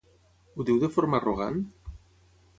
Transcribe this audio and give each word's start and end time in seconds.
Ho 0.55 0.65
diu 0.69 0.79
de 0.85 0.89
forma 0.95 1.19
arrogant? 1.21 1.63